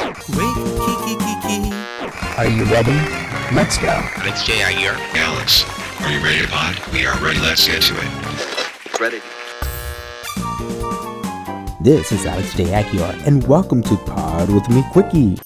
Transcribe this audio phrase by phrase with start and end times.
[0.00, 0.16] Wait,
[0.80, 1.72] Kiki Kiki.
[2.38, 2.96] Are you ready?
[3.54, 3.88] Let's go.
[4.16, 4.54] Alex J.
[4.54, 4.96] Aguiar.
[5.14, 5.64] Alex,
[6.00, 6.80] are you ready to pod?
[6.90, 7.38] We are ready.
[7.40, 8.98] Let's get to it.
[8.98, 9.20] Ready.
[11.82, 12.64] This is Alex J.
[12.64, 15.36] Aguiar, and welcome to Pod with Me Quickie.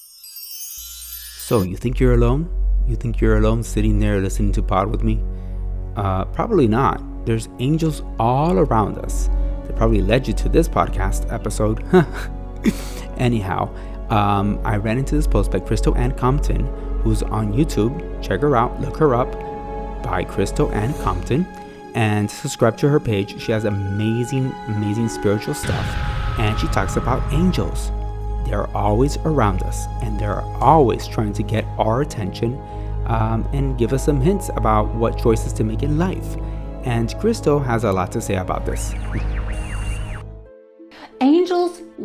[1.37, 2.47] So, you think you're alone?
[2.87, 5.21] You think you're alone sitting there listening to Pod with me?
[5.97, 7.03] Uh, probably not.
[7.25, 9.29] There's angels all around us.
[9.67, 11.83] They probably led you to this podcast episode.
[13.17, 13.69] Anyhow,
[14.09, 16.67] um, I ran into this post by Crystal Ann Compton,
[17.01, 18.21] who's on YouTube.
[18.21, 19.31] Check her out, look her up
[20.03, 21.45] by Crystal Ann Compton,
[21.95, 23.41] and subscribe to her page.
[23.41, 25.85] She has amazing, amazing spiritual stuff,
[26.39, 27.91] and she talks about angels.
[28.45, 32.59] They're always around us, and they're always trying to get our attention
[33.07, 36.37] um, and give us some hints about what choices to make in life.
[36.83, 38.93] And Crystal has a lot to say about this.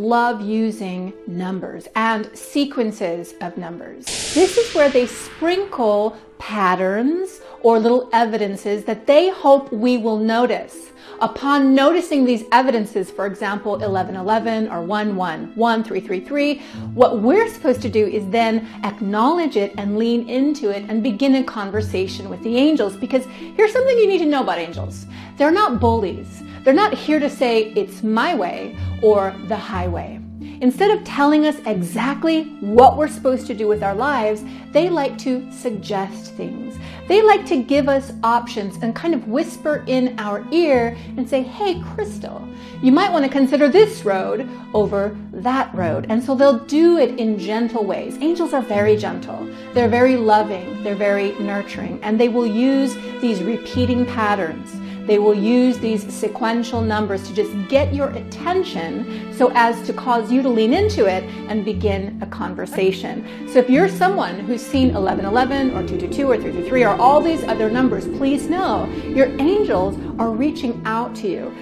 [0.00, 4.06] Love using numbers and sequences of numbers.
[4.32, 10.90] This is where they sprinkle patterns or little evidences that they hope we will notice.
[11.23, 16.59] Upon noticing these evidences, for example, 1111 or 111333,
[16.95, 21.35] what we're supposed to do is then acknowledge it and lean into it and begin
[21.35, 22.96] a conversation with the angels.
[22.96, 26.43] Because here's something you need to know about angels they're not bullies.
[26.65, 30.21] They're not here to say it's my way or the highway.
[30.60, 35.16] Instead of telling us exactly what we're supposed to do with our lives, they like
[35.16, 36.76] to suggest things.
[37.08, 41.42] They like to give us options and kind of whisper in our ear and say,
[41.42, 42.46] Hey, Crystal,
[42.82, 46.06] you might want to consider this road over that road.
[46.10, 48.18] And so they'll do it in gentle ways.
[48.20, 53.42] Angels are very gentle, they're very loving, they're very nurturing, and they will use these
[53.42, 54.76] repeating patterns
[55.10, 60.30] they will use these sequential numbers to just get your attention so as to cause
[60.30, 63.26] you to lean into it and begin a conversation.
[63.48, 67.69] So if you're someone who's seen 1111 or 222 or 333 or all these other
[67.69, 71.53] numbers, please know your angels are reaching out to you.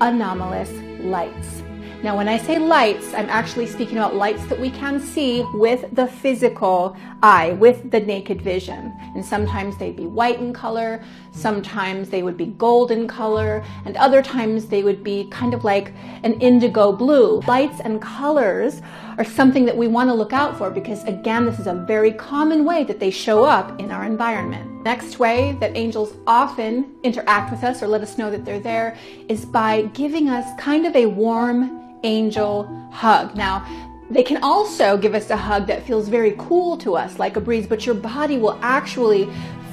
[0.00, 0.72] Anomalous
[1.02, 1.62] lights.
[2.02, 5.84] Now, when I say lights, I'm actually speaking about lights that we can see with
[5.94, 8.92] the physical eye, with the naked vision.
[9.14, 13.96] And sometimes they'd be white in color, sometimes they would be gold in color, and
[13.96, 15.92] other times they would be kind of like
[16.24, 17.40] an indigo blue.
[17.46, 18.82] Lights and colors
[19.16, 22.10] are something that we want to look out for because, again, this is a very
[22.10, 24.82] common way that they show up in our environment.
[24.82, 28.98] Next way that angels often interact with us or let us know that they're there
[29.28, 33.34] is by giving us kind of a warm, angel hug.
[33.34, 33.66] Now,
[34.10, 37.40] they can also give us a hug that feels very cool to us, like a
[37.40, 39.28] breeze, but your body will actually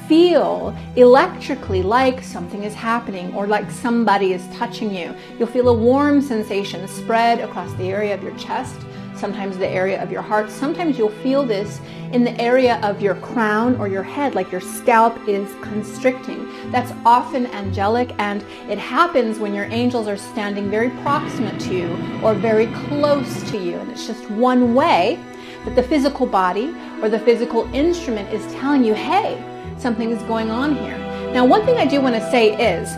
[0.08, 5.14] feel electrically like something is happening or like somebody is touching you.
[5.38, 8.76] You'll feel a warm sensation spread across the area of your chest
[9.20, 10.50] sometimes the area of your heart.
[10.50, 11.80] Sometimes you'll feel this
[12.12, 16.48] in the area of your crown or your head, like your scalp is constricting.
[16.72, 22.20] That's often angelic, and it happens when your angels are standing very proximate to you
[22.24, 23.74] or very close to you.
[23.74, 25.22] And it's just one way
[25.66, 29.38] that the physical body or the physical instrument is telling you, hey,
[29.78, 30.98] something is going on here.
[31.32, 32.88] Now, one thing I do want to say is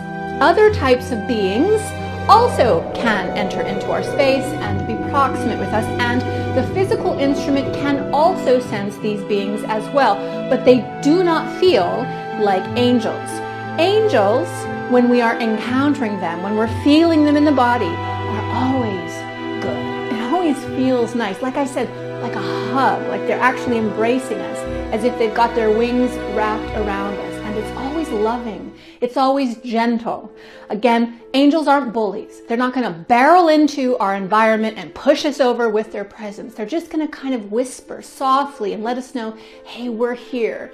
[0.40, 1.82] other types of beings
[2.28, 6.22] also can enter into our space and be proximate with us, and
[6.56, 10.16] the physical instrument can also sense these beings as well,
[10.48, 12.06] but they do not feel
[12.40, 13.28] like angels.
[13.78, 14.48] Angels,
[14.90, 19.12] when we are encountering them, when we're feeling them in the body, are always
[19.62, 20.12] good.
[20.14, 21.42] It always feels nice.
[21.42, 21.88] Like I said,
[22.22, 22.40] like a
[22.72, 24.58] hug, like they're actually embracing us,
[24.94, 27.31] as if they've got their wings wrapped around us.
[28.12, 28.76] Loving.
[29.00, 30.30] It's always gentle.
[30.68, 32.42] Again, angels aren't bullies.
[32.46, 36.54] They're not going to barrel into our environment and push us over with their presence.
[36.54, 40.72] They're just going to kind of whisper softly and let us know, hey, we're here.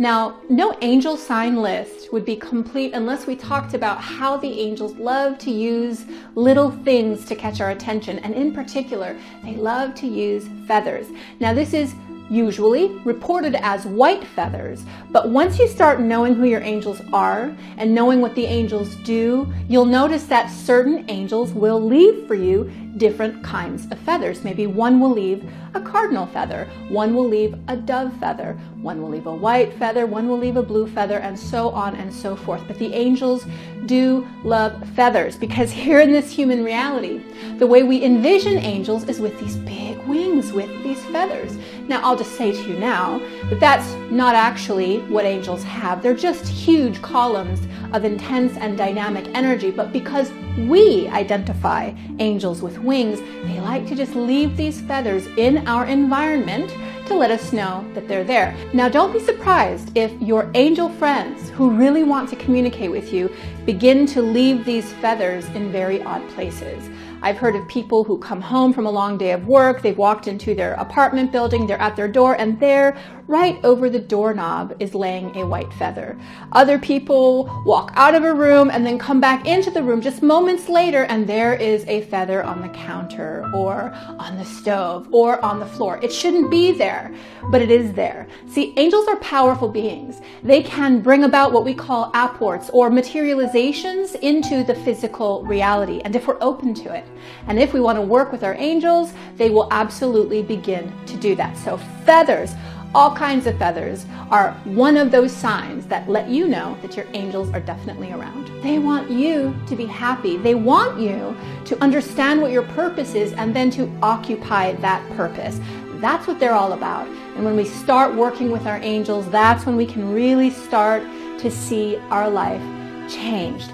[0.00, 4.94] Now, no angel sign list would be complete unless we talked about how the angels
[4.96, 6.04] love to use
[6.36, 8.20] little things to catch our attention.
[8.20, 11.08] And in particular, they love to use feathers.
[11.40, 11.94] Now, this is
[12.30, 14.84] usually reported as white feathers.
[15.10, 19.52] But once you start knowing who your angels are and knowing what the angels do,
[19.68, 24.44] you'll notice that certain angels will leave for you different kinds of feathers.
[24.44, 29.08] Maybe one will leave a cardinal feather, one will leave a dove feather, one will
[29.08, 32.36] leave a white feather, one will leave a blue feather, and so on and so
[32.36, 32.62] forth.
[32.66, 33.46] But the angels
[33.86, 37.22] do love feathers because here in this human reality,
[37.58, 41.56] the way we envision angels is with these big wings, with these feathers.
[41.86, 43.18] Now, I'll just say to you now
[43.48, 46.02] that that's not actually what angels have.
[46.02, 47.60] They're just huge columns
[47.92, 50.30] of intense and dynamic energy, but because
[50.66, 56.70] we identify angels with wings, they like to just leave these feathers in our environment
[57.06, 58.54] to let us know that they're there.
[58.74, 63.30] Now, don't be surprised if your angel friends who really want to communicate with you
[63.64, 66.90] begin to leave these feathers in very odd places.
[67.20, 70.28] I've heard of people who come home from a long day of work, they've walked
[70.28, 74.94] into their apartment building, they're at their door, and there, right over the doorknob, is
[74.94, 76.16] laying a white feather.
[76.52, 80.22] Other people walk out of a room and then come back into the room just
[80.22, 85.44] moments later, and there is a feather on the counter or on the stove or
[85.44, 85.98] on the floor.
[86.02, 87.12] It shouldn't be there,
[87.50, 88.28] but it is there.
[88.48, 90.20] See, angels are powerful beings.
[90.42, 96.14] They can bring about what we call apports or materializations into the physical reality, and
[96.14, 97.07] if we're open to it.
[97.46, 101.34] And if we want to work with our angels, they will absolutely begin to do
[101.36, 101.56] that.
[101.56, 102.54] So, feathers,
[102.94, 107.06] all kinds of feathers, are one of those signs that let you know that your
[107.14, 108.46] angels are definitely around.
[108.62, 110.36] They want you to be happy.
[110.36, 115.60] They want you to understand what your purpose is and then to occupy that purpose.
[116.00, 117.08] That's what they're all about.
[117.36, 121.02] And when we start working with our angels, that's when we can really start
[121.38, 122.62] to see our life
[123.08, 123.70] changed.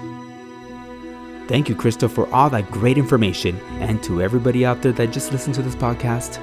[1.47, 3.59] Thank you, Crystal, for all that great information.
[3.79, 6.41] And to everybody out there that just listened to this podcast,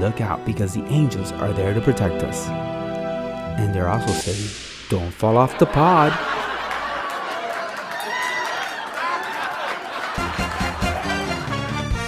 [0.00, 2.46] look out because the angels are there to protect us.
[2.46, 6.12] And they're also saying, don't fall off the pod.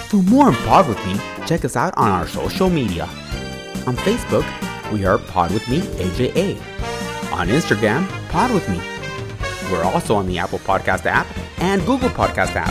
[0.09, 3.03] For more on Pod With Me, check us out on our social media.
[3.85, 4.45] On Facebook,
[4.93, 6.55] we are Pod With Me AJA.
[7.33, 8.77] On Instagram, Pod With Me.
[9.69, 11.27] We're also on the Apple Podcast app
[11.65, 12.69] and Google Podcast app.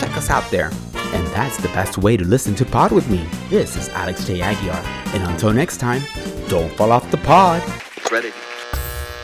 [0.00, 0.70] Check us out there.
[1.14, 3.24] And that's the best way to listen to Pod with me.
[3.48, 4.40] This is Alex J.
[4.40, 4.82] Aguiar.
[5.14, 6.02] And until next time,
[6.48, 7.62] don't fall off the pod.
[8.10, 8.32] Ready.